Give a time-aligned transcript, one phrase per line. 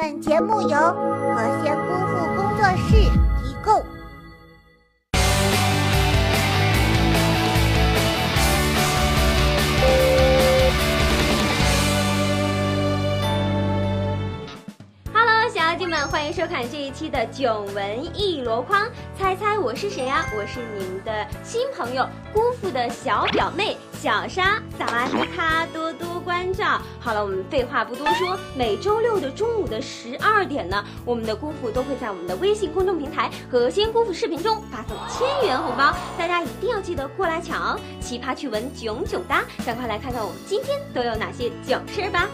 [0.00, 2.94] 本节目由和仙姑父工作室
[3.42, 3.84] 提供。
[15.12, 18.88] Hello，小妖精们，欢迎收看这一期的囧文一箩筐。
[19.18, 24.62] 猜猜我是谁呀、我是你们的新朋友姑父的小表妹小莎。
[24.78, 26.78] 萨瓦迪卡，多多关照。
[27.00, 37.80] 好了，我们废话不多说，每周六的中午的十二点呢，我们的姑父都会在我们的微信公众平台和仙姑父视频中发送千元红包，大家一定要记得过来抢哦！
[37.98, 42.28] 奇葩趣闻囧囧哒，赶快来看看我们今天都有哪些囧事儿吧。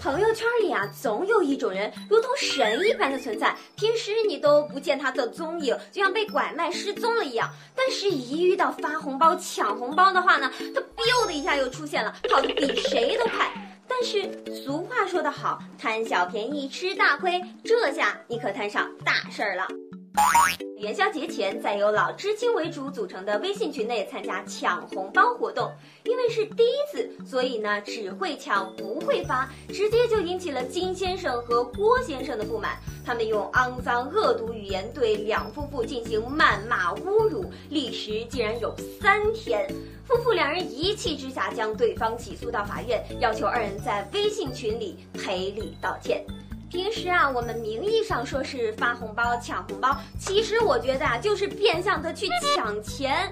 [0.00, 7.50] 朋友圈里啊，总有一种人如同神一般的存在，平时你都不见他的踪影，就像被拐卖失踪了一样。
[7.76, 13.52] 但是，一遇到发红包、抢红包的话呢，他 biu 的一下又出现了，跑的比谁都快。
[13.86, 14.26] 但是
[14.64, 19.68] 俗话说得好，贪小便宜吃大亏，这下你可摊上大事儿了。
[20.78, 25.70] 元宵节前，在由老知青为主组成的微信群内参加抢红包活动，
[26.04, 32.78] 因为是第一次，所以呢只会抢不会发，直接就引起了金先生和郭先生的不满。
[33.04, 39.68] 他们用肮脏恶毒语言对两夫妇进行谩骂侮辱，历时竟然有三天。
[40.06, 46.24] 夫妇两人一气之下将对方起诉到法院，要求二人在微信群里赔礼道歉。
[46.70, 53.28] 平时啊，我们名义上说是发红包、抢红包，其实我觉得啊，就是变相的去抢钱。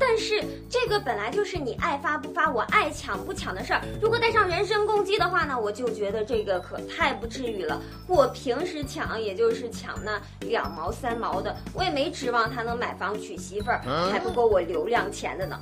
[0.00, 3.82] 但是这个本来就是你爱发不发，我爱抢不抢的事儿。
[4.00, 7.78] 如果带上人身攻击的话呢，我就觉得这个可太不至于了。
[8.06, 15.60] 我平时抢也就是抢那两毛三毛的，我也没指望他能买房娶媳妇儿，还不够我流量钱的呢。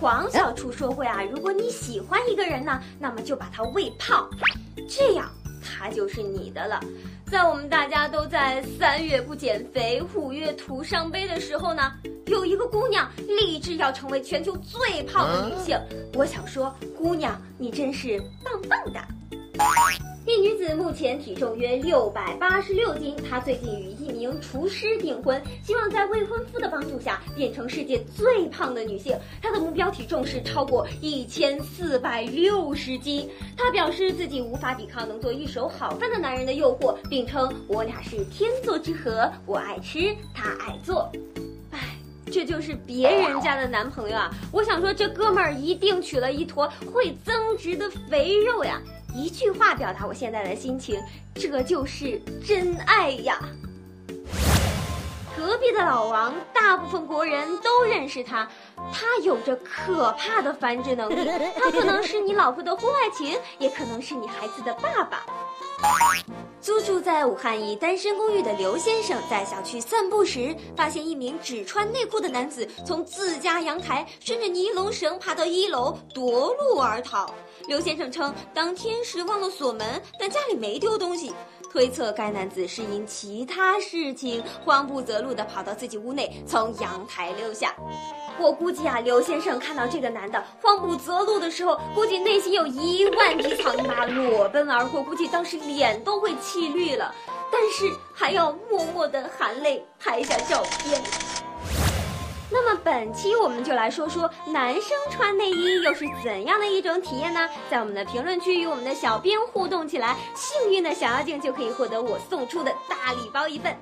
[0.00, 4.26] 黄小厨说过啊，如果你喜欢一个人呢，那么就把他喂胖，
[4.88, 5.28] 这样
[5.66, 6.80] 他就是你的了。
[7.26, 11.92] 在我们大家都在三月不减肥，五月徒伤悲的时候呢，
[12.26, 15.76] 有一个姑娘立志要成为全球最胖的女性。
[16.14, 19.00] 我想说，姑娘，你真是棒棒的。
[20.26, 29.16] 一女子目前体重约六百八十六斤，她最近与一名厨师订婚，希望在未婚夫的帮助下变成世界最胖的女性。
[29.40, 33.30] 她的目标体重是超过一千四百六十斤。
[33.56, 41.08] 她表示自己无法抵抗能做一手好饭的男人的诱惑，并称我俩是天作之合，我爱吃，他爱做。
[42.36, 44.30] 这就是别人家的男朋友啊！
[44.52, 48.78] 我想说，这哥们儿一定娶了一坨会增值的肥肉呀！
[49.14, 51.00] 一句话表达我现在的心情，
[51.34, 53.40] 这就是真爱呀！
[55.34, 58.46] 隔壁的老王，大部分国人都认识他，
[58.92, 65.24] 他有着可怕的繁殖能力，他可能是你老婆的婚外情，也可能是你孩子的爸爸。
[66.60, 77.32] 租住在武汉一单身公寓的刘先生在小区散步时，发现一名只穿内裤的男子从自家阳台顺着尼龙绳爬到一楼夺路而逃。
[77.68, 81.32] 刘先生称，当天时忘了锁门，但家里没丢东西，
[81.76, 87.74] 推测该男子是因其他事情慌不择路的跑到自己屋内，从阳台溜下。
[88.38, 97.14] 我估计啊，刘先生看到这个男的慌不择路的时候，估计内心有一万匹草泥马裸奔而过，估计当时脸都会气绿了，
[97.52, 97.84] 但是
[98.14, 101.02] 还要默默的含泪拍下照片。
[102.48, 107.48] 那么本期我们就来说说男生穿内衣又是怎样的一种体验呢？
[107.70, 113.76] 在我们的评论区与我们的小编互动起来，幸运的小妖精就可以获得我送出的大礼包一份。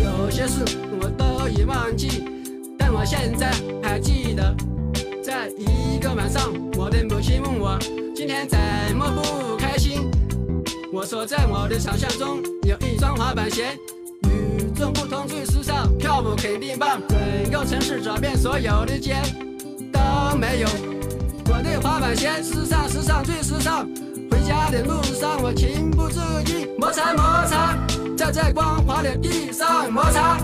[0.00, 0.64] 有些事
[1.00, 2.24] 我都已忘记，
[2.78, 3.50] 但我现在
[3.82, 4.54] 还记得，
[5.22, 7.76] 在一个晚上，我的母亲问我
[8.18, 8.58] 今天怎
[8.96, 10.10] 么不开心。
[10.92, 13.78] 我说在我的想象中有一双滑板鞋，
[14.24, 17.00] 与众不同最时尚，跳舞肯定棒。
[17.08, 19.14] 整个城市找遍所有的街
[19.92, 20.68] 都没有
[21.46, 23.88] 我的滑板鞋，时尚时尚最时尚。
[24.28, 27.78] 回家的路上我情不自禁摩擦摩擦，
[28.16, 30.36] 在这光滑的地上摩擦。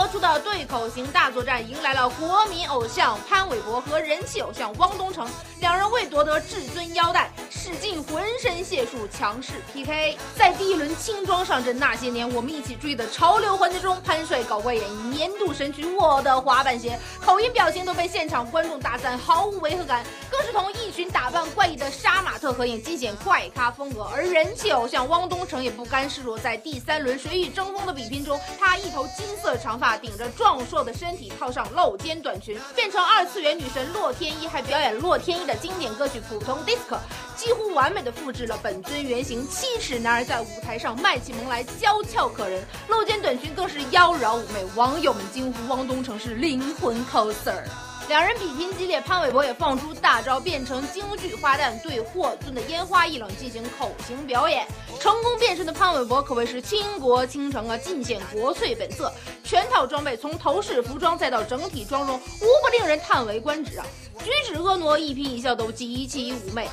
[0.00, 5.28] 播出的对口型大作战迎来了国民偶像潘玮柏和人气偶像汪东城，
[5.60, 10.16] 两人为夺得至尊腰带，使尽浑身解数强势 PK。
[10.34, 24.04] 在第一轮轻装上阵，那些年我们一起追的潮流环节中，潘帅搞怪演绎年度神曲《我的滑板鞋》，口音表情都被现场观众大赞毫无违和感，更是同一群打扮怪异的杀马特合影，尽显怪咖风格。
[24.04, 36.96] 而人气偶像汪东城也不甘示弱，在第三轮谁与争锋的比拼中，他一头金色长发顶着壮硕的身体，套上露肩短裙，变成二次元女神洛天依，还表演洛天依的经典歌曲《普通 DISCO》，
[37.36, 39.46] 几乎完美的复制了本尊原型。
[39.48, 47.62] 七尺男儿在舞台上卖起萌来娇俏可人，露肩短裙更是妖娆妩媚，网友们惊呼汪东城是灵魂 coser。
[48.08, 54.66] 两人比拼激烈，潘玮柏也放出大招，变成京剧花旦对霍尊的烟花易冷进行口型表演。
[54.98, 59.12] 成功变身的潘玮柏可谓是倾国倾城啊，尽显国粹本色。
[59.50, 63.86] 全套装备从头饰、服装再到整体妆容，无不令人叹为观止啊！
[64.22, 66.68] 举止婀娜，一颦一笑都极其妩媚。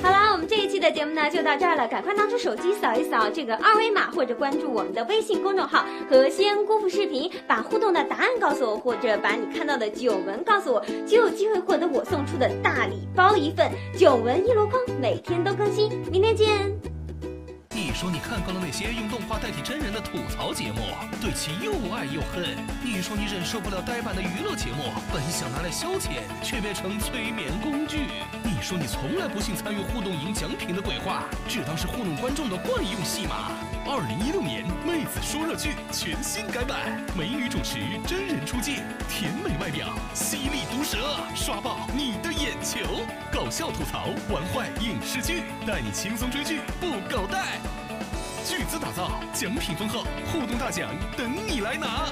[0.00, 13.68] 好啦，我们这一期的节目呢就到这儿了，赶快拿出手机扫一扫这个二维码，或者关注我们的微信公众号“和仙姑父视频”，把互动的答案告诉我，或者把你看到的九文告诉我，就有机会获得我送出的大礼包一份。
[13.98, 16.97] 九文一箩筐，每天都更新，明天见。
[17.98, 20.82] 说你看够了那些用动画代替真人的吐槽节目，
[21.20, 22.56] 对其又爱又恨。
[22.80, 28.06] 你说你忍受不了呆板的娱乐节目，本想拿来消遣，却变成催眠工具。
[28.44, 33.50] 你说你从来不信参与互动赢奖品的鬼话，只当是糊弄观众的惯用戏码。
[33.84, 36.78] 二零一六年妹子说热剧全新改版，
[37.18, 38.76] 美女主持，真人出镜，
[39.08, 43.02] 甜美外表，犀利毒舌，刷爆你的眼球。
[43.32, 47.58] 搞笑吐槽，玩坏影视剧，带你轻松追剧不搞带。
[48.78, 52.06] 打造，奖品丰厚，互动大奖等你来拿。